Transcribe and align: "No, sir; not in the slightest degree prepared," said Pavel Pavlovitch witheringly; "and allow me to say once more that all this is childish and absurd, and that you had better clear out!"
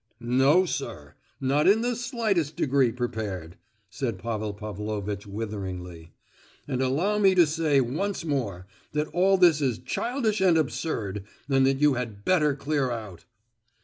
"No, 0.19 0.65
sir; 0.65 1.13
not 1.39 1.67
in 1.67 1.81
the 1.81 1.95
slightest 1.95 2.55
degree 2.55 2.91
prepared," 2.91 3.55
said 3.91 4.17
Pavel 4.17 4.51
Pavlovitch 4.51 5.27
witheringly; 5.27 6.11
"and 6.67 6.81
allow 6.81 7.19
me 7.19 7.35
to 7.35 7.45
say 7.45 7.79
once 7.81 8.25
more 8.25 8.65
that 8.93 9.09
all 9.09 9.37
this 9.37 9.61
is 9.61 9.77
childish 9.77 10.41
and 10.41 10.57
absurd, 10.57 11.23
and 11.47 11.67
that 11.67 11.77
you 11.81 11.93
had 11.93 12.25
better 12.25 12.55
clear 12.55 12.89
out!" 12.89 13.25